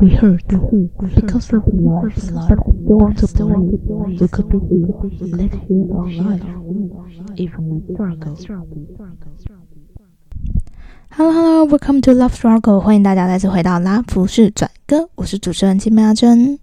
[0.00, 0.48] We hurt
[1.14, 2.14] because of love.
[2.14, 3.80] They want to believe
[4.18, 4.56] we could be
[5.26, 6.40] let here our life,
[7.36, 7.82] even.
[11.10, 16.58] Hello Hello, welcome to Love Struggle，欢迎大家再次回到拉弗士转歌，我是主持人金妙珍。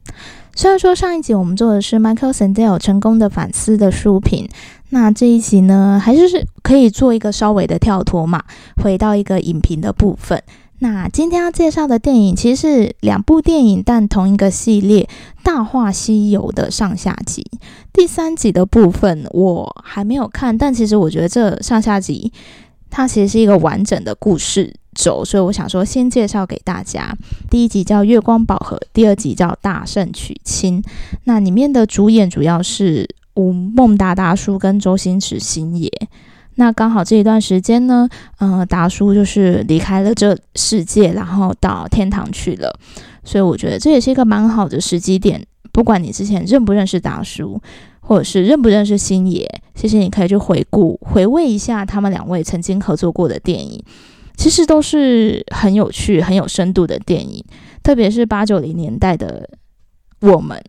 [0.56, 4.50] 虽然说上一集我们做的是 Michael Sandel 成功的反思的书评，
[4.90, 8.42] 那这一集呢，还是是可以做一个稍微的跳脱嘛，
[8.82, 10.42] 回到一个影评的部分。
[10.80, 15.10] 那今天要介绍的电影其实是两部电影，但同一个系列
[15.44, 17.44] 《大话西游》的上下集。
[17.92, 22.32] 第三集的部分我还没有看，但其实我觉得这上下集
[22.92, 27.18] 它其实是一个完整的故事轴，所以我想说先介绍给大家。
[27.50, 30.82] 第一集叫《月光宝盒》，第二集叫《大圣娶亲》。
[31.24, 35.92] 那里面的主演主要是吴孟达大叔跟周星驰星爷。
[36.60, 42.76] 那刚好这一段时间呢，呃，达叔就是离开了这世界，然后到天堂去了，
[43.24, 45.46] 所以我觉得这也是一个蛮好的时机点。
[45.72, 47.62] 不管你之前认不认识达叔，
[48.00, 53.84] 或者是认不认识星爷，其实你可以去回顾、回味一下他们两位曾经合作过的电影，
[54.36, 57.46] 其实都是很有趣、很有深度的电影，
[57.84, 59.48] 特别是八九零年代的
[60.22, 60.60] 我们。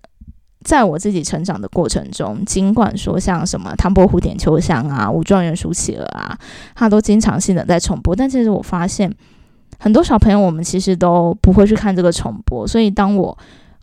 [0.68, 6.38] 在我自己成长的过程中，尽管说像什么《唐伯虎点秋香》啊，《武状元苏乞儿》啊，
[6.74, 9.10] 他都经常性的在重播，但其实我发现
[9.78, 13.38] 很多小朋友我们其实都不会去看这个重播，所以当我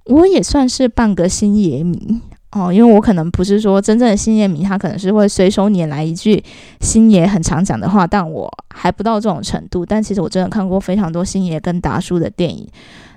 [0.05, 6.43] 我也算是半个星爷迷哦，因为我可能不是说真正的星爷迷，他可能是会随手拈来一句
[6.81, 9.83] 星爷很常讲的话，但我还不到这种程度。
[9.83, 12.69] 但其实我真的看过非常多星爷跟达叔的电影，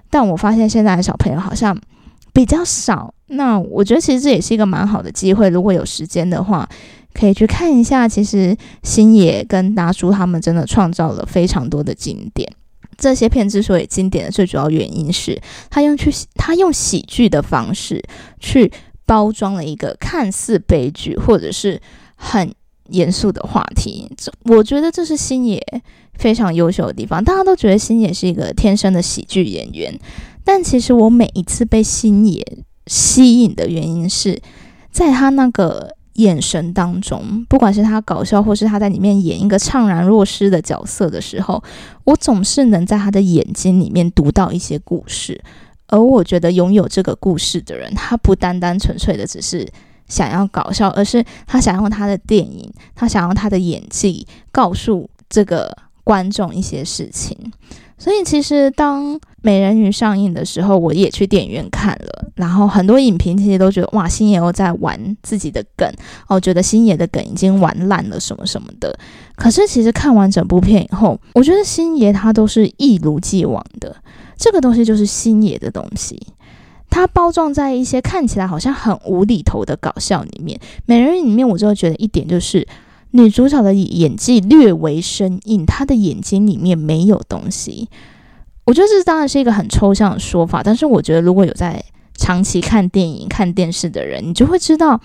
[0.08, 1.78] 但我发现现在的小朋友好像。
[2.38, 5.48] 比较少，那我觉得其实这也是一个蛮好的机会。
[5.48, 6.68] 如果有时间的话，
[7.12, 8.06] 可以去看一下。
[8.06, 12.48] 其实星野跟达叔他们真的创造了非常多的经典。
[12.96, 15.36] 这些片之所以经典的最主要原因是，
[15.68, 18.00] 他用去他用喜剧的方式
[18.38, 18.70] 去
[19.04, 21.82] 包装了一个看似悲剧或者是
[22.14, 22.54] 很
[22.90, 24.08] 严肃的话题。
[24.16, 25.60] 这我觉得这是星野
[26.14, 27.24] 非常优秀的地方。
[27.24, 29.92] 大家都觉得星野是一个天生的喜剧演员。
[30.50, 32.42] 但其实我每一次被星爷
[32.86, 34.40] 吸引的原因是，
[34.90, 41.62] 在他那个眼神当中，不管是他搞笑，或是他在里面演一个怅然若失的角色的时候，
[42.04, 45.38] 我总是能在他的眼睛里面读到一些故事。
[45.88, 49.68] 而我觉得拥有这个故事的人，他不单单纯粹的只是
[50.06, 57.36] 想要搞笑，而是他想用他的电影，他想用他的演技告诉这个观众一些事情。
[57.98, 62.30] 所以其实当美人鱼上映的时候，我也去电影院看了。
[62.36, 65.92] 然后很多影评其实都觉得，哇，星爷又在玩自己的梗，
[66.28, 68.96] 哦，觉得星爷的梗已经玩烂了什么什么的。
[69.34, 73.96] 可是其实看完整部片以后，我觉得星爷他都是一如既往的，
[74.36, 76.20] 这个东西就是星爷的东西，
[76.88, 80.58] 它包装在一些看起来好像很无厘头的搞笑里面。
[80.86, 82.64] 美人鱼里面，我就觉得一点就是。
[83.12, 87.88] 女主角的演技略为生硬，她的眼睛里面没有东西。
[88.64, 91.82] 我觉得这当然是一个很抽象的说法，但是我觉得如果有在
[92.14, 95.00] 长期看电影、看电视的人，你就会知道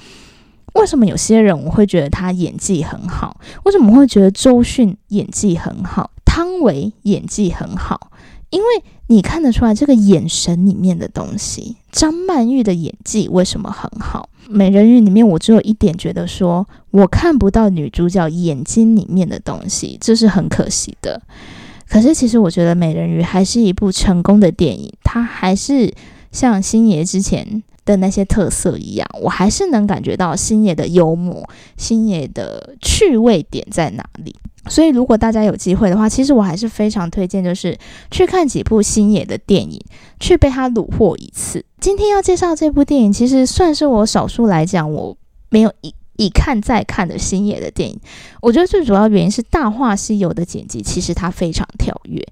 [0.73, 8.11] 为什么有些人我会觉得他演技很好，为什么会觉得周迅演技很好，汤唯演技很好，
[8.49, 8.67] 因为
[9.07, 11.77] 你看得出来这个眼神里面的东西。
[11.93, 14.27] 张曼玉的演技为什么很好？
[14.49, 21.21] 美人鱼里面，我只有一点觉得说，我看不到女主角眼睛里面的东西，这是很可惜的。
[21.87, 25.93] 可是，其实我觉得美人鱼还是一部成功的电影，它还是
[26.31, 34.35] 像星爷之前的那些特色一样，我还是能感觉到星爷的幽默，星爷的趣味点在哪里。
[34.69, 37.77] 所以，如果大家有机会的话，其实我还是非常推荐，就是
[38.09, 39.77] 去看几部星爷的电影，
[40.21, 41.65] 去被他虏获一次。
[41.81, 45.17] 今天要介绍这部电影，其实算是我少数来讲我
[45.49, 47.99] 没有一一看再看的星爷的电影。
[48.41, 52.25] 我觉得最主要原因是《大话西游》的剪辑，其实它非常跳跃。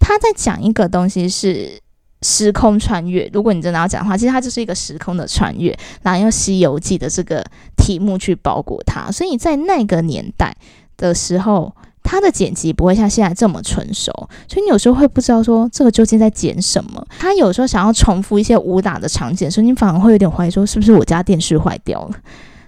[0.00, 1.80] 他在讲一个东西是
[2.22, 7.44] 时空穿越，如果你真的要讲的话，其实它就是一个时空的穿越，然后用《西游记》的这个
[7.76, 10.56] 题目去包裹它，所以在那个年代。
[10.98, 14.12] 的时候，它的剪辑不会像现在这么纯熟，
[14.46, 17.02] 所以你有时候会不知道说这个究竟在剪什么。
[17.18, 22.10] 他有时候想要重复一些武打的场景，所以你反而会有点怀疑说是不是我家电视坏掉了。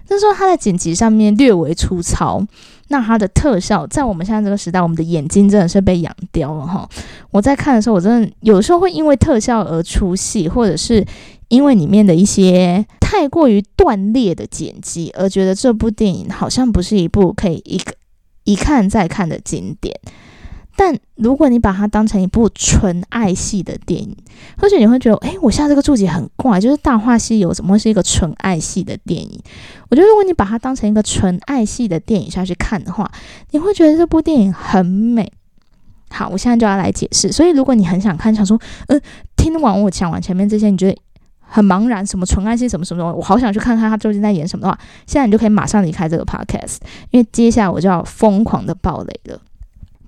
[0.07, 2.45] 就是说它的剪辑上面略微粗糙，
[2.89, 6.87] 那它的特效在我们现在这个时代，我们的眼睛真的是被养刁了哈。
[7.31, 11.05] 我在看的时候，我真的有时候会因为特效而出戏，或者是
[11.47, 17.93] 因为里面的一些太过于断裂的剪辑，而觉得这部电影好像不是一部可以一个。
[18.43, 19.99] 一看再看的经典，
[20.75, 24.15] 但如果你把它当成一部纯爱系的电影，
[24.57, 29.39] 或许你会觉得，诶，我下这个注解很怪，就是《大话西游》怎么会是一个纯爱系的电影？
[29.89, 33.11] 我觉得，如果你把它当成一个纯爱系的电影下去看的话，
[33.51, 35.31] 你会觉得这部电影很美。
[36.09, 37.31] 好，我现在就要来解释。
[37.31, 38.99] 所以，如果你很想看，想说，呃，
[39.37, 40.97] 听完我讲完前面这些，你觉得
[41.53, 46.77] 很茫然，什么纯爱系，什么什么什么，我好想去看看他究竟在演什么的话，现在你就可以马上离开这个 podcast，
[47.09, 49.41] 因为接下来我就要疯狂的爆雷了。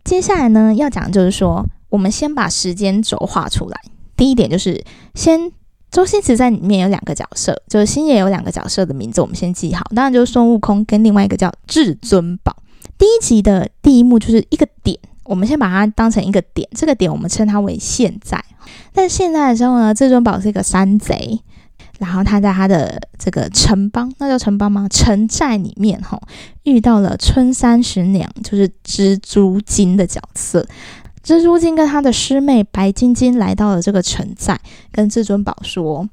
[0.05, 3.77] 接下来呢，要讲的就是说，我们先把时间轴画出来。
[4.15, 4.81] 第一点就是，
[5.15, 5.51] 先
[5.91, 9.85] 周星驰在里面有两个角色，就是星爷有两个角色的名字，我们先记好。
[9.93, 12.55] 当然就是孙悟空跟另外一个叫至尊宝。
[12.97, 14.97] 第一集的第一幕就是一个点。
[15.23, 18.43] 我们先把它当成一个点，这个点我们称它为现在。
[18.93, 21.39] 但现在的时候呢，至尊宝是一个山贼，
[21.99, 24.87] 然后他在他的这个城邦，那叫城邦吗？
[24.89, 26.21] 城寨里面哈，
[26.63, 30.65] 遇到了春三十娘，就是蜘蛛精的角色。
[31.23, 34.59] 蜘蛛精跟他的师妹白晶晶来到了这个城寨，
[34.91, 36.07] 跟至尊宝说，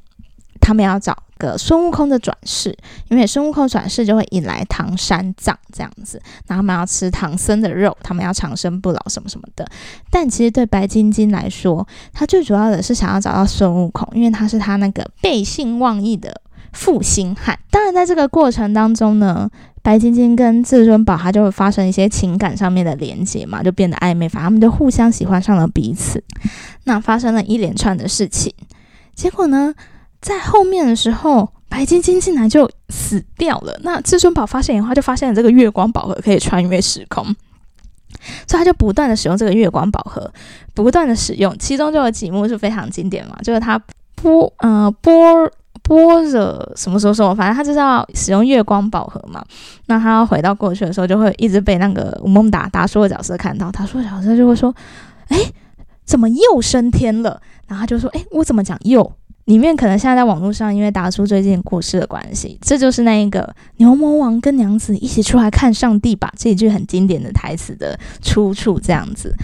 [0.61, 1.17] 他们要找。
[1.41, 2.77] 个孙悟空的转世，
[3.09, 9.67] 因为孙悟空转世就会引来唐三藏这样子，然后他们要吃唐僧的肉，他们要长生不老什么什么的。
[10.11, 16.43] 但其实对白晶晶来说，他最主要的是想要找到孙悟空，因为他是他那个背信忘义的
[16.75, 17.59] 负心汉。
[17.71, 19.49] 当然，在这个过程当中呢，
[19.81, 26.23] 白晶晶跟至尊宝他就会发生一些情感上面的连接嘛，就变得暧昧，反正他们就互相喜欢上了彼此。
[26.85, 28.53] 那发生了一连串的事情，
[29.15, 29.75] 结果呢？
[30.21, 33.79] 在后面的时候，白晶晶竟然就死掉了。
[33.83, 37.25] 那至尊宝发现以后，就发现了这个月光宝盒可以穿越时空，
[38.47, 40.31] 所以他就不断的使用这个月光宝盒，
[40.75, 41.57] 不断的使用。
[41.59, 43.81] 其中就有几幕是非常经典嘛，就是他
[44.17, 45.51] 波呃波
[45.83, 49.43] 波着什么时候说，反正他就是要使用月光宝盒嘛。
[49.87, 54.75] 那他要回到过去的时候，就会一直被那个吴孟达达叔的角色看到，达叔的角色就会说
[55.29, 55.39] ：“哎，
[56.05, 59.11] 怎么又升天了？”然后他就说：“哎，我怎么讲又？”
[59.47, 69.35] 里面可能现在在网络上，因为达叔最近过世的关系，这就是那一个牛魔王跟娘子一起出来看上帝吧这一句很经典的台词的出处，这样子，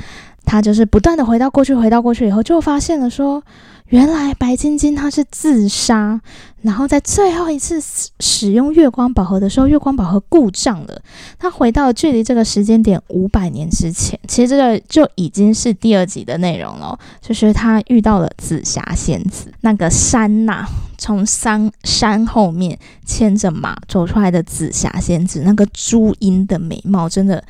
[0.44, 3.42] 他就是不断的回到过去，回到过去以后，就发现了说。
[3.88, 6.20] 原来白晶晶她是自杀，
[6.62, 11.00] 然后在最后一次使使用月光宝盒的时候，月光宝盒故障了。
[11.38, 16.98] 她回到距离这个时间点五百年之前，其实这个就已经是第二集的内容了。
[17.20, 20.66] 就是她遇到了紫霞仙子，那个山呐，
[20.98, 27.44] 从山山后面牵着马走出来的紫霞仙子，那个朱茵的美貌，真的，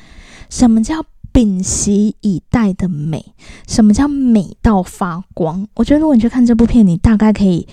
[0.51, 1.03] 什么叫？
[1.37, 3.23] 屏息以待的美，
[3.67, 5.67] 什么叫美到发光？
[5.75, 7.67] 我觉得如果你去看这部片，你大概可以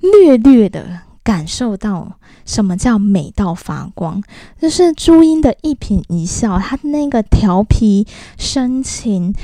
[0.00, 0.84] 略略的
[1.22, 4.22] 感受到什么叫美到发光。
[4.60, 9.34] 就是朱茵的一颦一笑，她那个调皮深情，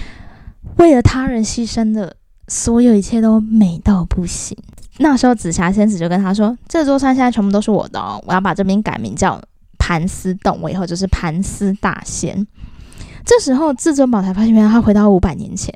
[0.76, 2.14] 为了他人牺牲的
[2.48, 4.54] 所有一切都美到不行。
[4.98, 9.40] 那时候紫霞仙子就跟他说：“这座山现在全部都是我的哦，我要把这边改名叫
[9.78, 12.46] 盘丝洞，我以后就是盘丝大仙。”
[13.24, 15.72] 这时候，至尊宝才发现，原来他回到五百年前。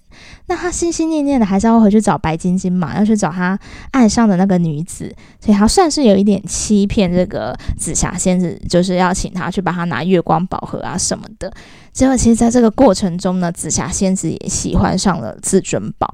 [0.48, 3.58] 那他心心念念的还是要回去找白晶晶嘛，要去找他
[3.90, 11.52] 爱上的那个女子，所以他算是有一点欺骗这个紫霞仙子，就是要请他去帮他拿月光宝盒啊什么的。
[11.92, 16.12] 结果，其实在这个过程中呢，紫霞仙子也喜欢上了至尊宝，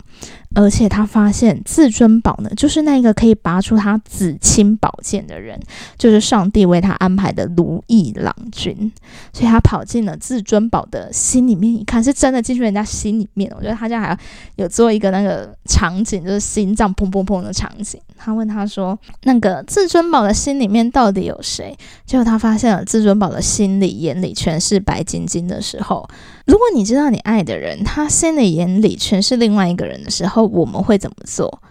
[0.54, 5.58] 而且他发现至尊宝呢，就是那个可以拔出他紫青宝剑的人，
[5.96, 8.92] 就是上帝为他安排的如意郎君。
[9.32, 13.50] 所以他跑进了至尊宝的心里面，一看是真的进去人家心里面。
[13.56, 14.18] 我觉得他家还
[14.56, 18.00] 有做一个那个场景，就是心脏砰砰砰的场景。
[18.16, 26.08] 他问他说：“那个至尊宝的心里面到底有谁？”结果他发现了至尊宝的心里眼里全是白晶晶的时候，
[26.46, 31.62] 如果你知道你爱的人他心里眼里全是另外一个人的时候，我们会怎么做？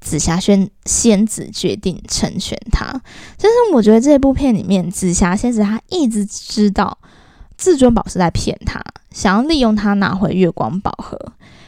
[0.00, 2.90] 紫霞仙仙子决定成全他。
[3.36, 6.96] 就是我觉得这部片里面，紫霞仙子她一直知道
[7.58, 11.18] 至尊宝是在骗她，想要利用她拿回月光宝盒，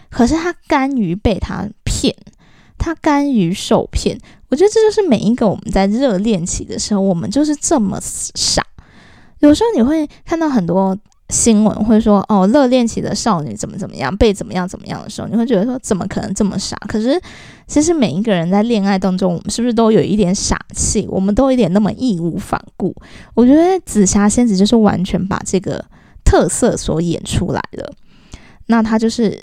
[0.08, 2.16] 可是她甘于被他骗。
[2.78, 8.66] 她甘于受骗，我觉得这就是每一个我们在热恋期的时候，我们就是这么傻。
[9.38, 10.98] 有时候你会看到很多
[11.32, 16.76] 新闻，会说哦，热恋期的少女怎么怎么样，被怎么样怎么样的时候，你会觉得说怎么可能这么傻？
[16.86, 17.18] 可是
[17.66, 21.08] 其实每一个人在恋爱当中，我们是不是都有一点傻气？
[21.08, 22.94] 我们都有一点那么义无反顾。
[23.34, 25.82] 我觉得紫霞仙子就是完全把这个
[26.22, 27.92] 特色所演出来了。
[28.66, 29.42] 那她就是。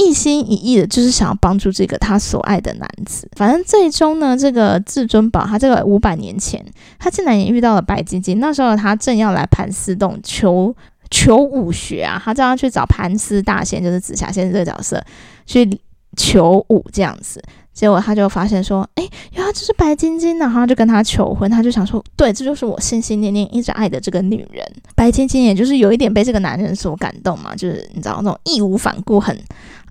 [0.00, 3.28] 一心一意的，就是想要帮助这个他所爱的男子。
[3.34, 6.64] 反正最终呢，这个至尊宝，他这个五百年前，
[7.00, 8.38] 他竟然也遇到了白晶晶。
[8.38, 10.72] 那时候他正要来盘丝洞求
[11.10, 15.02] 求武学啊，他叫他去找盘丝大仙，就是紫霞仙这个角色
[15.46, 15.68] 去
[16.16, 17.42] 求武这样子。
[17.72, 21.48] 结果他就发现说，哎，原来这是白晶晶，然后就跟他求婚。
[21.48, 24.66] 他就想说，对，这就是我心心念念一直爱的这个女人。
[24.96, 29.40] 白晶晶也就是有一点被这个男人所感动嘛，就是你知道那种义无反顾、很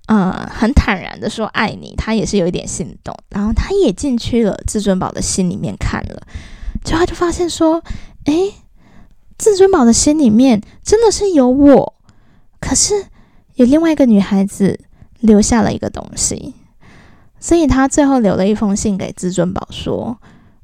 [0.07, 3.15] 呃很坦然的说爱你，他也是有一点心动。
[3.29, 6.21] 然后他也进去了至尊宝的心里面看了，
[6.83, 7.81] 结果他就发现说，
[8.25, 8.33] 哎，
[9.37, 11.93] 至尊宝的心里面真的是有我，
[12.59, 13.05] 可是
[13.55, 14.79] 有另外一个女孩子
[15.19, 16.55] 留下了一个东西。
[17.39, 20.17] 所以他最后留了一封信给至尊宝，说：“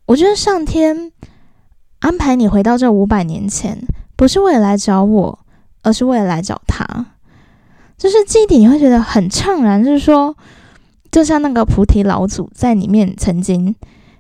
[0.08, 1.12] 我觉得上天
[2.00, 3.80] 安排你回到这五百年前，
[4.16, 5.40] 不是为了来找我，
[5.84, 6.84] 而是为了来找他。
[7.96, 10.36] 就是这一点你会觉得很怅然，就是说，
[11.12, 13.74] 就像那个菩提老祖在里面曾经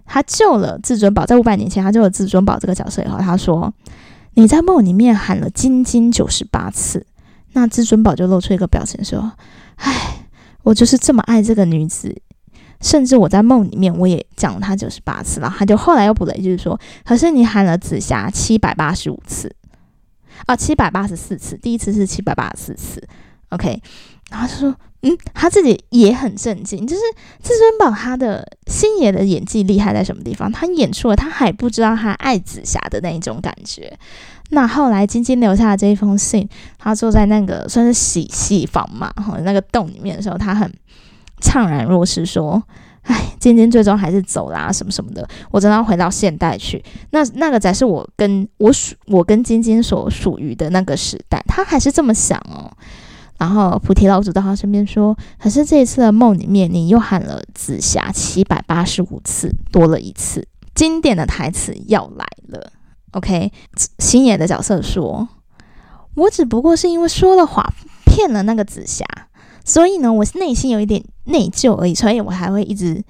[0.06, 3.74] 他救了至尊宝，在五百年前他救了至尊宝这个角色以后，他说
[4.36, 7.06] 你在梦里面喊了晶晶九十八次，
[7.54, 9.34] 那至尊宝就露出一个表情说：
[9.76, 10.28] 唉，
[10.64, 12.16] 我就是这么爱这个女子。”
[12.82, 19.56] 甚至我在梦里面，我也讲了她九十八次，然后他就后来又补了一句说：“可是你喊了紫霞七百八十五次，
[20.48, 23.08] 啊，七百八十四次，第一次是七百八十四次
[23.52, 23.82] ，OK。”
[24.30, 27.02] 然后他说：“嗯，他自己也很震惊，就是
[27.44, 30.52] 至尊宝他的星爷的演技厉害在什么地方？
[30.52, 33.98] 他演出了他还不知道他爱紫霞的那一种感觉。
[34.50, 40.72] 那后来晶晶留下的这一封信，他坐在那个算是洗戏房嘛，哈，那个洞里面的时候，他很。”
[41.44, 42.64] 怅然若失，说
[43.04, 45.28] ：“哎，晶晶最终还是走啦，什么什么的。
[45.52, 52.72] 我真的要回到现代去，那那个才是我跟我属我跟晶晶所属于的那个时代。”他还是这么想哦。
[53.38, 62.72] 然后菩提老祖到他身边说：“可是这一次的梦里面，你又喊了紫霞七百八十五次，多了一次经典的台词要来了。
[63.12, 63.52] ”OK，
[64.00, 65.28] 星野的角色说
[66.16, 67.66] ：“我只不过是因为说了谎，
[68.06, 69.06] 骗了那个紫霞。”
[69.66, 73.04] 所以呢，我内心有一点内疚而已，所以我还会一直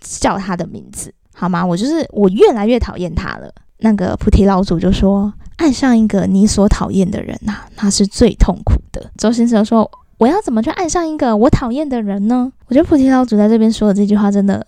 [0.00, 1.64] 叫他的名字，好吗？
[1.64, 3.52] 我就是我越来越讨厌他了。
[3.78, 14.66] 那个菩提老祖就说：“爱上一个你所讨厌的人呐，那是最痛苦的。”周星驰说：“我要怎么去爱上一个我讨厌的人呢？”我觉得菩提老祖在这边说的这句话真的，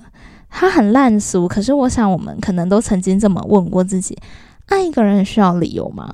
[0.51, 1.49] 他很烂俗。
[1.49, 4.19] 可是我想，我们可能都曾经这么问过自己：
[4.67, 6.13] 爱一个人需要理由吗？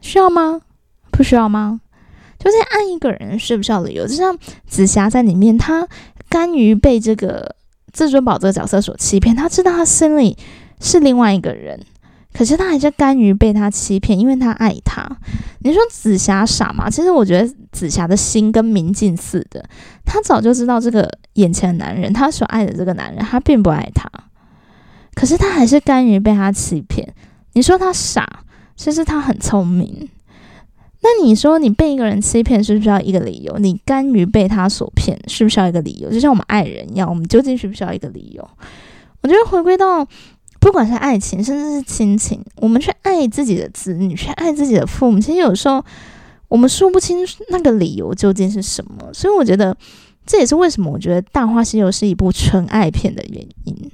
[0.00, 0.60] 需要吗？
[1.10, 1.80] 不需要吗？
[2.38, 4.06] 就是爱一个人需不需要理由？
[4.06, 4.36] 就像
[4.66, 5.86] 紫霞在里面，她
[6.28, 7.54] 甘于被这个
[7.92, 9.34] 至尊宝这个角色所欺骗。
[9.34, 10.36] 她知道她心里
[10.80, 11.80] 是另外一个人，
[12.34, 15.08] 可是她还是甘于被他欺骗，因为她爱他。
[15.60, 16.90] 你说紫霞傻吗？
[16.90, 19.64] 其实我觉得紫霞的心跟明镜似的，
[20.04, 24.10] 她早就知道这个眼前的男人，她所爱的这个男人，他并不爱她，
[25.14, 27.14] 可是她还是甘于被他欺骗。
[27.52, 28.40] 你说她傻，
[28.76, 30.10] 其实她很聪明。
[31.00, 33.58] 那你说你被一个人欺骗，是不是要一个理由？
[33.58, 36.10] 你甘于被他所骗，是不是要一个理由？
[36.10, 38.48] 就像我们爱人一样，我们究竟需不需要一个理由？
[39.20, 40.06] 我觉得回归到，
[40.64, 45.84] 不管是爱情，甚至是亲情，我们去爱自己的子女，去爱自己的父母，其实有时候
[46.48, 47.18] 我们说不清
[47.50, 49.12] 那个理由究竟是什么。
[49.12, 49.76] 所以我觉得
[50.24, 53.90] 这也是为什么我觉得《大话西游》是一部纯爱片的原因。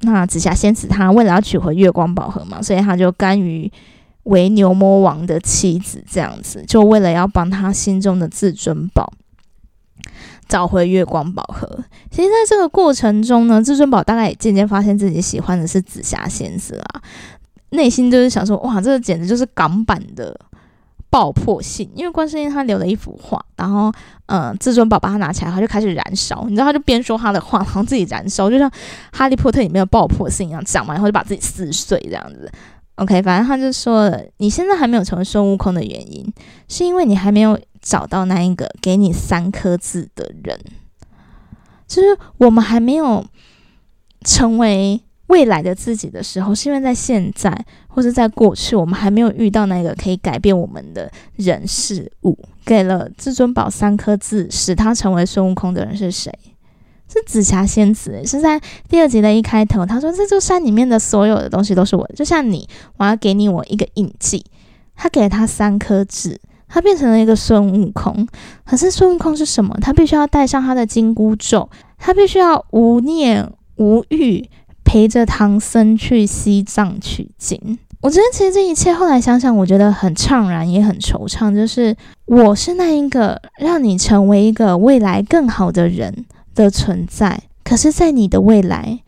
[0.00, 3.70] 那紫霞仙子她为了要取回月光宝盒嘛，所以她就甘于。
[4.24, 9.10] 为牛魔王的妻子，这样子，就为了要帮他心中的至尊宝
[10.46, 11.82] 找回月光宝盒。
[12.10, 17.02] 其实，在这个过程中呢，至尊宝大概也渐渐发现自己喜欢的是紫霞仙子啦，
[17.70, 20.34] 内心就是想说：哇，这个简直就是港版的
[21.10, 21.88] 爆破性。
[21.94, 23.92] 因为观世音他留了一幅画，然后，
[24.26, 26.44] 嗯，至尊宝把它拿起来，他就开始燃烧。
[26.48, 28.70] 你知道，他就边说他的话，然后自己燃烧，就像
[29.12, 32.50] 哈利波特里面的爆破性一样，讲完以后就把自己撕碎这样子。
[32.96, 36.32] OK，反正他就说了，你现在还没有成为孙悟空的原因，
[36.68, 40.58] 是因为你还没有找到那一个给你三颗字的人。
[41.88, 43.24] 就是我们还没有
[44.24, 52.38] 成为未来的自己的时候，是因为在现在或者在过去，我们还没有遇到那个可以改变我们的人事物。
[52.64, 56.30] 给了至尊宝三颗字，使他成为孙悟空的人是谁？
[57.10, 62.68] 是紫霞仙子，是在第二集的一开头，他说这座山里面的所有的东西都是我的，就像你，
[62.98, 64.44] 我要给你我一个印记。
[64.94, 68.26] 他给了他三颗痣，他变成了一个孙悟空。
[68.64, 69.76] 可是孙悟空是什么？
[69.80, 74.48] 他必须要带上他的金箍咒，他必须要无念无欲
[74.84, 77.78] 陪着唐僧去西藏取经。
[78.00, 81.54] 我觉得其实这一切后来想想，我觉得很怅然，也很惆怅。
[81.54, 81.96] 就是
[82.26, 86.26] 我是那一个让你成为一个未来更好的人。
[86.54, 88.98] 的存在，可是，在你的未来，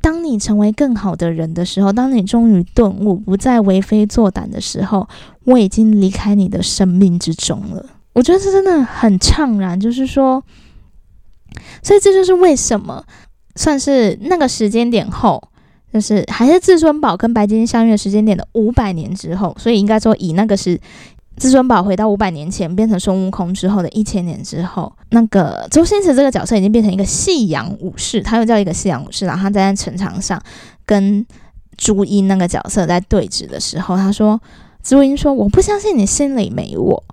[0.00, 5.08] 当你成为更好的人的时候，当你终于顿悟，不再为非作歹的时候，
[5.44, 7.84] 我已经离开你的生命之中了。
[8.12, 10.42] 我觉得这真的很怅然，就是说，
[11.82, 13.04] 所以这就是为什么
[13.56, 15.42] 算是那个时间点后，
[15.92, 20.78] 就是还是至尊宝跟白金相遇的时间点的五百年之后，所以应该说以那个是
[21.38, 30.40] 至尊宝回到五百年前变成孙悟空之后的一千年之后，那个周星驰这个角色已经变成一个夕阳武士，他又叫一个夕阳武士，然后他在城墙上
[30.84, 31.26] 跟
[31.78, 34.38] 朱茵那个角色在对峙的时候，他说
[34.82, 37.04] ：“朱茵说，我不相信你心里没我。”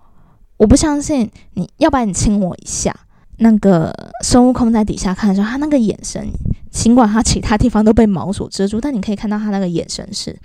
[0.58, 2.94] 我不相信你，要不然你亲我一下。
[3.38, 6.30] 那个孙悟空在底下看的时候，他那个眼神，
[6.70, 10.38] 尽管他其他地方都被毛所遮住，但你可以看到他那个眼神是：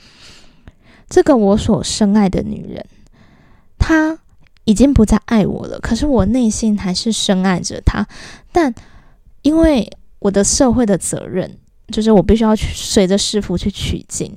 [1.10, 2.86] 这个我所深爱的女人，
[3.76, 4.16] 她
[4.62, 5.80] 已经不再爱我了。
[5.80, 8.06] 可是我内心还是深爱着她。
[8.52, 8.72] 但
[9.42, 9.90] 因为
[10.20, 14.32] 我的社会的责任，就是我必须要去随着师傅去取经，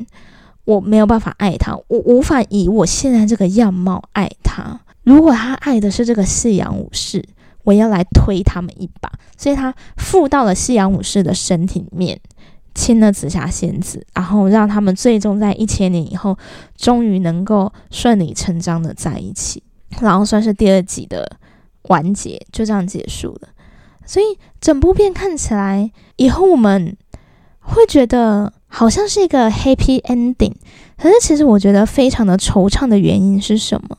[0.68, 4.78] 我没有办法爱他，我无法以我现在这个样貌爱他。
[5.04, 7.24] 如果他爱的是这个夕阳武士，
[7.64, 12.20] 我要来推他们一把，所以他附到了夕阳武士的身体里面，
[12.76, 16.38] 亲了紫霞仙子，然后让他们最终在一千年以后，
[16.76, 19.64] 终于能够顺理成章的在一起，
[20.02, 21.38] 然后算是第二集的
[21.84, 23.48] 完结，就这样结束了。
[24.06, 26.98] 所以整部片看起来，以后我们
[27.62, 30.54] 会觉得好像是一个 happy ending，
[31.00, 33.98] 可是其实我觉得非常的惆怅的原因是什么？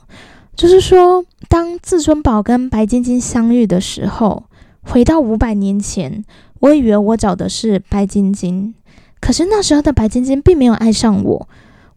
[0.55, 4.45] 就是说，当至尊宝跟白晶晶相遇的时候，
[4.83, 6.25] 回到五百年前，
[6.61, 8.73] 我以为我找的是白晶晶，
[9.21, 11.49] 可是那时候的白晶晶并没有爱上我，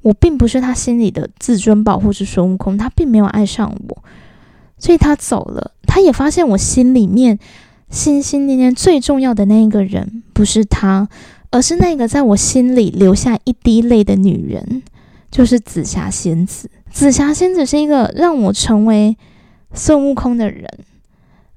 [0.02, 4.04] 我并不是他心里的至尊宝或是孙悟空，他并没有爱上我，
[4.80, 5.74] 所以他走了。
[5.86, 7.38] 他也发现我心里面
[7.92, 11.08] 心心念念最重要的那一个人不是他，
[11.52, 14.82] 而是那个在我心里留下一滴泪的女人，
[15.30, 16.70] 就是紫霞仙子。
[16.90, 19.18] 紫霞仙子是一个让我成为
[19.74, 20.68] 孙悟空的人，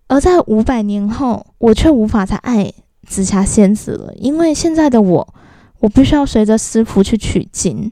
[0.07, 2.73] 而在五百年后，我却无法再爱
[3.07, 5.35] 紫霞仙子了，因为现在的我，
[5.81, 7.91] 我必须要随着师傅去取经，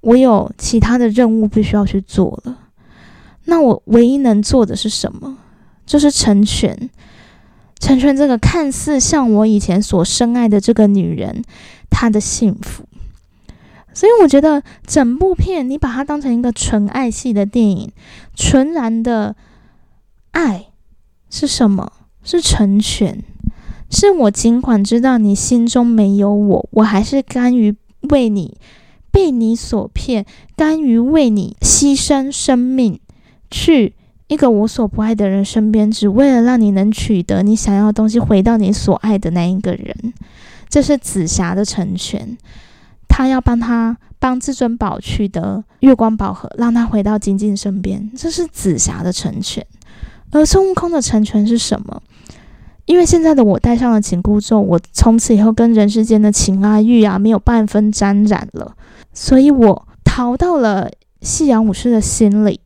[0.00, 2.58] 我有其他的任务必须要去做了。
[3.44, 5.38] 那我唯一能做的是什么？
[5.84, 6.90] 就是成全，
[7.82, 11.42] 成全这个看似像我以前所深爱的这个女人，
[11.90, 12.84] 她的幸福。
[13.92, 17.90] 所以我觉得整部片，你把它当成一个纯爱系的电影，
[18.36, 19.34] 纯然的
[20.30, 20.68] 爱
[21.28, 21.92] 是什么？
[22.22, 23.20] 是成全，
[23.90, 27.74] 是我尽管知道你心中没有我，我还是甘于
[28.10, 28.56] 为你
[29.10, 33.00] 被你所骗，甘于为你牺牲生命，
[33.50, 33.94] 去
[34.32, 39.94] 一个我所不爱的人身边，只为了让你能取得你想要的东西，回到你所爱的那一个人。
[40.68, 42.36] 这是紫霞的成全。
[43.06, 49.66] 他要帮他帮至尊宝取得月光宝盒，让他回到金靖身边，这是紫霞的成全。
[50.30, 52.02] 而孙悟空的成全是什么？
[52.86, 58.74] 因为现在的我戴上了紧箍咒，我从此以后跟人世间的情啊欲啊没有半分沾染了，
[59.12, 60.90] 所以我逃到了
[61.20, 62.58] 夕阳武士的心里、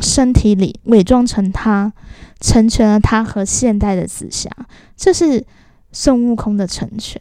[0.00, 1.92] 身体里，伪装成他，
[2.40, 4.50] 成全了他和现代的紫霞。
[4.96, 5.44] 这是
[5.92, 7.20] 孙悟空的成全。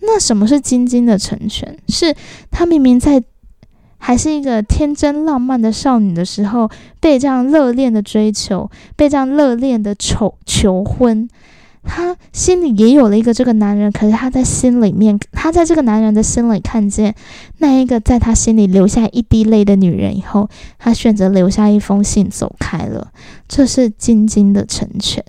[0.00, 1.78] 那什么是金晶的成全？
[1.88, 2.14] 是
[2.50, 3.22] 她明明在
[3.96, 11.26] 还是一个天真浪漫的少女的时候，被这样热恋的追求，被这样热恋的求求婚，
[11.84, 13.92] 她心里也有了一个这个男人。
[13.92, 17.14] 可是她在心里面，她在这个男人的心里看见
[17.58, 23.12] 那一个在她心里留下一滴泪的女人以后，她选择留下一封信走开了。
[23.46, 25.24] 这是晶晶的成全，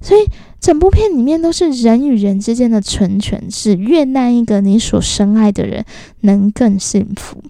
[0.00, 0.28] 所以。
[0.58, 5.84] 整部片里面都是人与人之间的成全，是愿那一个你所深爱的人
[6.22, 7.40] 能更幸福。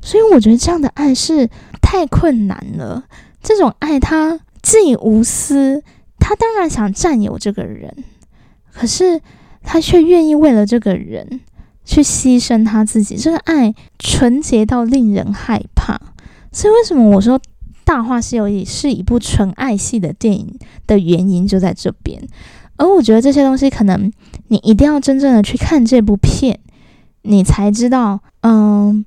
[0.00, 1.48] 所以我觉得这样的爱是
[1.80, 3.04] 太困难了。
[3.40, 5.84] 这种爱，它既无私，
[6.26, 7.94] 他当然想占有这个人，
[8.72, 9.20] 可是
[9.62, 11.40] 他却愿意为了这个人
[11.84, 13.16] 去牺牲他自己。
[13.16, 16.00] 这个爱纯洁到令人害怕。
[16.50, 17.38] 所以为什么我说？
[17.88, 20.58] 《大话西游》也是一部纯爱系的电影
[20.88, 22.20] 的原因就在这边，
[22.74, 24.10] 而我觉得这些东西可能
[24.48, 26.58] 你一定要真正的去看这部片，
[27.22, 29.06] 你才知道，嗯，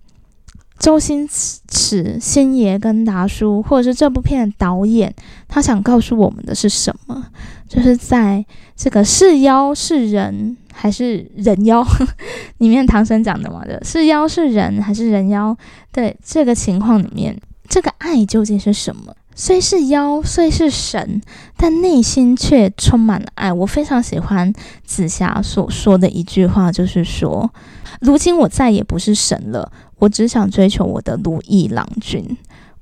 [0.80, 1.28] 周星
[1.68, 5.14] 驰星爷跟达叔，或者是这部片的导演，
[5.48, 7.28] 他想告诉我们的是什么？
[7.68, 8.44] 就是在
[8.76, 11.86] 这个是妖是人还是人妖
[12.58, 15.56] 里面，唐僧讲的嘛的，是妖是人还是人妖？
[15.92, 17.38] 对这个情况里面。
[17.68, 19.14] 这个爱究竟是什么？
[19.36, 21.22] 虽是妖，虽是神，
[21.56, 23.54] 但内心却充满了爱。
[23.54, 24.52] 我非常喜欢
[24.84, 27.54] 紫霞所说的一句话，就是说
[28.02, 32.26] ：“如今我再也不是神了，我只想追求我的如意郎君。”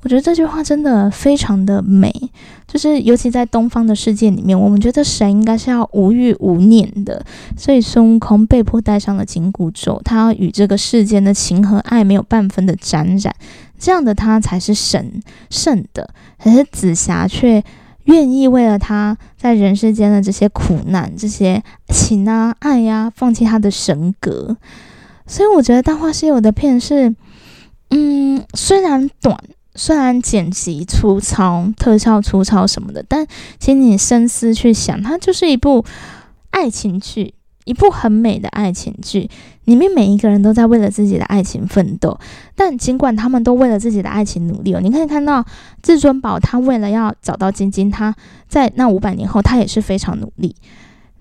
[0.03, 2.13] 我觉得这句话真的非常的美，
[2.67, 7.25] 就是尤其在东方的世界里面，我们觉得神应该是要无欲无念的，
[7.57, 13.35] 所以孙悟空被迫戴上了紧箍咒，他要与这个世间的情和爱没有半分的沾染，
[13.79, 16.07] 这样的他才是神圣的。
[16.41, 17.61] 可是紫霞却
[18.03, 24.55] 愿意为了他在人世间的这些苦难、这些情啊、爱呀，放弃他的神格。
[25.27, 27.13] 所以我觉得《大话西游》的片是，
[27.89, 29.37] 嗯，虽然短。
[29.79, 33.27] 虽然剪辑粗糙、特效粗糙什么的，但
[33.59, 35.85] 请你深思去想，它就是一部
[36.49, 39.29] 爱情剧，一部很美的爱情剧。
[39.65, 42.19] 里面每一个人都在为了自己的爱情奋斗，
[42.55, 45.45] 但尽管他们都为了自己的爱情努力哦，你可以看到
[45.83, 48.15] 至尊宝他为了要找到晶晶，他
[48.47, 50.55] 在那五百年后他也是非常努力，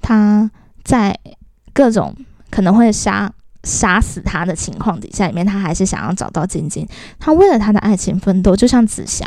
[0.00, 0.50] 他
[0.82, 1.14] 在
[1.74, 2.16] 各种
[2.50, 3.30] 可能会杀。
[3.66, 6.86] 杀死他的情况底下，里面他还是想要找到晶晶。
[7.18, 9.26] 他为了他的爱情奋斗，就像紫霞、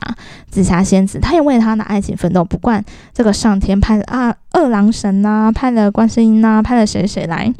[0.49, 2.43] 紫霞仙子，他也为了他的爱情奋斗。
[2.45, 2.81] 不管
[3.13, 7.53] 这个上天派啊二郎神呐，派了观世音呐，派了谁谁来，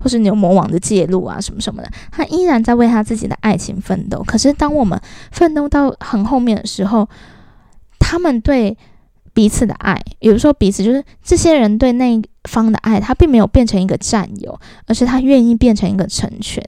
[0.00, 4.20] 或是牛魔王的介入啊，什么什么的，他依然在为他自己的爱情奋斗。
[4.26, 7.08] 可是当我们奋斗到很后面的时候，
[8.00, 8.76] 他们对。
[9.32, 16.62] 彼此的爱，比如说彼此就是这些人对那方的爱，他并没有变成一个占有，而是他愿意变成一个成全。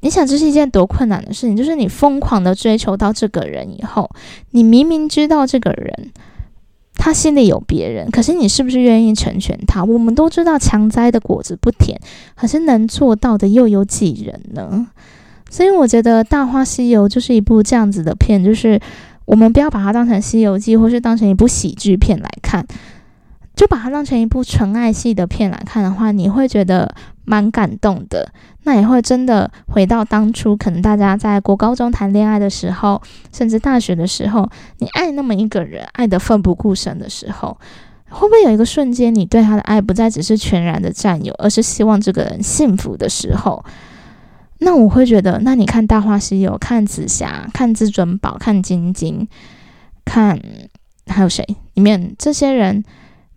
[0.00, 4.10] 你想，这是一件多困难的事情，就是你疯狂的追求到这个人以后，
[4.50, 6.10] 你明明知道这个人
[6.94, 9.84] 他心里有别人，可是你是不是愿意成全他？
[9.84, 12.00] 我们都知道强摘的果子不甜，
[12.34, 14.88] 可是能做到的又有几人呢？
[15.50, 18.80] 所以我觉得《大话西游》就是一部这样子的片，就是。
[19.26, 22.66] 我们不要把它当成《西游记》或是当成一部喜剧片来看，
[23.60, 26.94] 就把它当成一部纯爱系的片来看的话，你会觉得
[27.26, 28.32] 蛮感动的。
[28.62, 37.54] 那也会真的回到当初，可能大家在国高中谈恋爱的时候，甚至大学的时候，你爱那么一个人，爱得奋不顾身的时候，
[38.08, 43.62] 会不会有一个瞬间，你对他的爱不再只是全然的占有，而是希望这个人幸福的时候？
[44.60, 49.28] 那我会觉得，那你看《大话西游》，看紫霞，看至尊宝，看晶晶，
[50.06, 50.40] 看
[51.08, 51.44] 还有谁？
[51.74, 52.82] 里面这些人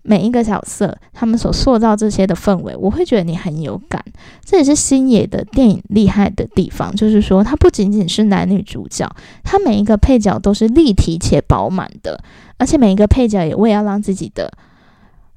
[0.04, 4.04] 每一个角色，他们所塑造这些的氛围，我会觉得你很有感。
[4.46, 9.10] 这也是星野的电影厉害的地方，就是说，它不仅仅是男女主角，
[9.44, 12.24] 它每一个配角都是立体且饱满的，
[12.58, 14.52] 而且每一个配角也为了让自己的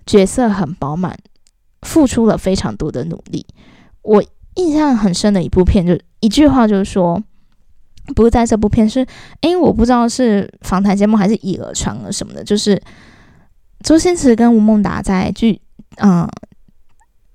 [0.05, 1.17] 角色很饱满，
[1.83, 3.47] 付出了非常多的努力。
[4.03, 4.23] 我。
[4.59, 7.23] 印象很深的一部片，就一句话，就是说，
[8.15, 9.07] 不是在这部片，是
[9.43, 12.81] 诶，我不知道是访谈节目还是以讹传讹什么的，就是
[13.87, 15.61] 周星驰跟吴孟达在剧
[15.99, 16.29] 嗯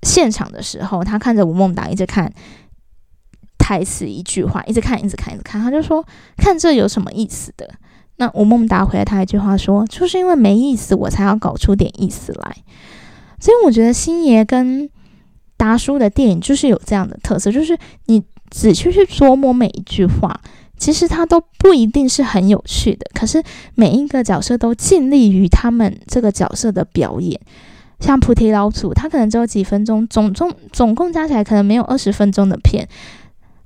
[0.02, 2.30] 现场的时候，他看着吴孟达一直看
[3.58, 7.74] 台词，一句话一直看，一直看，一直看，他就说看这有什么意思的？
[8.18, 12.58] 那吴孟达回了他一句话说，就是因为没意思，我才要搞出点意思来。
[13.40, 14.90] 所以我觉得星爷跟。
[15.58, 20.42] 达叔的电影就是有这样的特色，就是你仔细去琢磨每一句话，
[20.82, 23.06] 其实它都不一定是很有趣的。
[23.14, 23.44] 可是
[23.76, 27.40] 每一个角色都尽力于他们这个角色的表演。
[28.00, 32.88] 像菩提老祖，他可能只有几分钟，总总总共加起来可能没有二十分钟的片，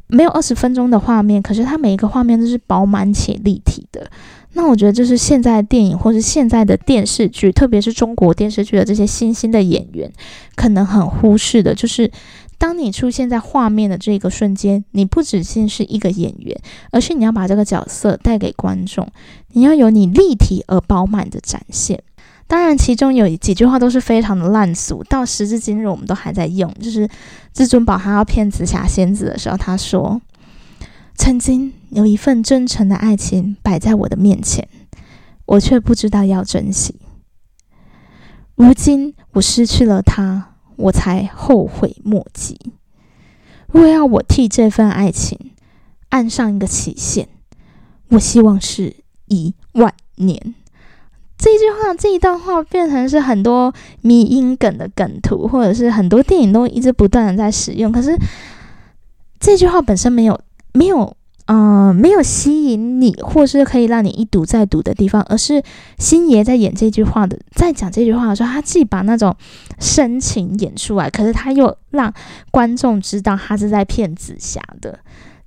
[0.07, 4.11] 没有二十分钟的画面，可是他每一个画面都是饱满且立体的。
[4.51, 10.11] 那我觉得，就是现在的电影或是现在的电视剧，特别是中国电视剧的这些新兴的演员，
[10.55, 12.11] 可能很忽视的，就是
[12.57, 16.59] 当你出现在画面的这个瞬间，你不只仅是一个演员，
[16.91, 19.07] 而是你要把这个角色带给观众，
[19.53, 22.01] 你要有你立体而饱满的展现。
[22.47, 26.73] 当然，其中有几句话都是非常的烂俗，到时至今日我们都还在用。
[26.75, 27.09] 就是
[27.53, 30.21] 至尊宝他要骗紫霞仙子的时候，他说。
[31.17, 34.67] 曾经有一份真诚的爱情摆在我的面前，
[35.45, 36.99] 我却不知道要珍惜。
[38.55, 42.59] 如今我失去了他，我才后悔莫及。
[43.67, 45.51] 若要我替这份爱情
[46.09, 47.27] 按上一个期限，
[48.09, 48.95] 我希望是
[49.27, 50.55] 一万年。
[51.37, 57.91] 这句话，这一段话变成是很多迷音梗的梗图，或者是很多电影都一直不断的在使用。
[57.91, 58.17] 可是
[59.39, 60.39] 这句话本身没有。
[60.77, 61.15] 没有，
[61.47, 65.61] 嗯，没有吸引你，或是可以让你一读再读的地方，而是
[65.99, 69.35] 星爷在演这句话的，在讲这句话的时候，他既把那种
[69.79, 72.11] 深情演出来，可是他又让
[72.49, 74.97] 观众知道他是在骗紫霞的，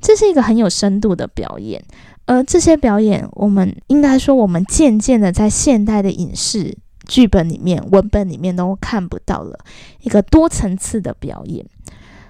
[0.01, 1.83] 这是一个很有深度的表演。
[2.27, 6.77] 而这些表演，我们应该说，我们渐渐的在现代的影视
[7.09, 9.59] 剧本里面、文本里面都看不到了
[10.03, 11.67] 一个多层次的表演。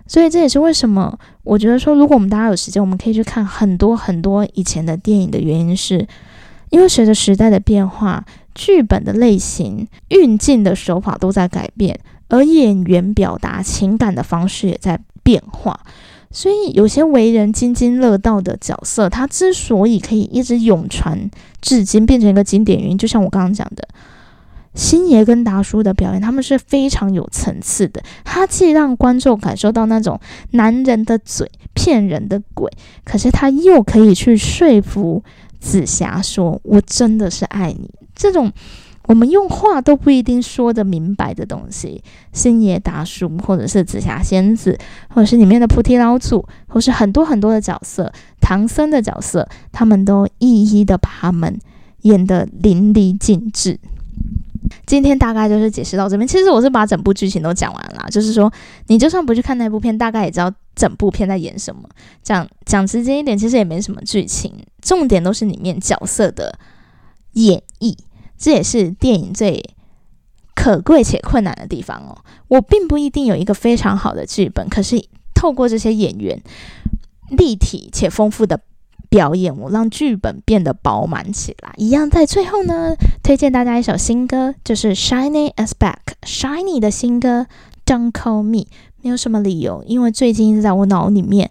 [0.07, 6.07] 所以这也是为什么我觉得说，如果我们大家有时间，我们可以去看很多很多以前的电影的原因，是
[6.69, 8.23] 因为随着时代的变化，
[8.55, 15.81] 剧本的类型、运镜的手法都在改变，而演员表达情感的方式也在变化。
[16.31, 21.31] 所以有些为人津津乐道的角色，他之所以可以一直永传
[21.63, 23.89] 至今，变成一个经典原因，就像我刚刚讲的。
[24.79, 28.01] 星爷跟达叔的表演，他们是非常有层次的。
[28.23, 30.21] 他既让观众感受到那种
[30.53, 32.71] 男人的嘴骗人的鬼，
[33.05, 35.21] 可是他又可以去说服
[35.59, 38.53] 紫霞说：“我真的是爱你。”这种
[39.07, 42.01] 我们用话都不一定说得明白的东西，
[42.33, 51.59] 星爷、达叔，或者是紫霞仙子，或者是里面的菩提老祖，或是很多很多的角色，唐僧的角色，他们都一一的把他们
[52.03, 53.81] 演得淋漓尽致。
[54.87, 56.27] 今天大概就是解释到这边。
[56.27, 58.53] 其实我是把整部剧情都讲完了，就是说
[58.87, 61.89] 你就算不去看那部片，大概也知道整部片在演什么。
[62.23, 64.53] 讲讲直接一点，其实也没什么剧情，
[64.83, 66.59] 重点都是里面角色的
[67.33, 67.97] 演绎。
[68.37, 69.63] 这也是电影最
[70.55, 72.17] 可贵且困难的地方哦。
[72.49, 75.05] 我并不一定有一个非常好的剧本，可是
[75.35, 76.41] 透过这些演员
[77.31, 78.61] 立体且丰富的。
[79.11, 87.47] 表演我让剧本变得饱满起来，一样在最后呢，推荐大家一首新歌，就是 Shiny as Back，Shiny 的新歌
[87.87, 88.67] Don't Call Me，
[89.01, 91.51] 没有什么理由，因为最近一直在我脑里面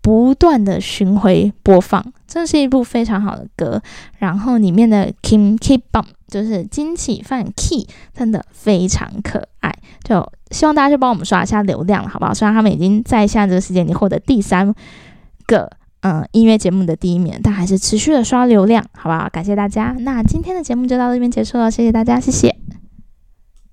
[0.00, 3.82] 不断的巡回播放，这是一部非常好的歌，
[4.18, 12.32] 然后里面的 Kim Keep Bum 就是金起范 Key，真的非常可爱，就希望大家去帮我们刷一下流量，好不好？
[12.32, 14.74] 虽然他们已经在现在这个时间里获得第三
[15.46, 15.70] 个。
[16.06, 19.28] 嗯，音乐节目的第一名，但还是持续的刷流量，好不好？
[19.28, 22.54] 感谢大家，那今天的节目就到这边结束了，谢谢大家，谢谢。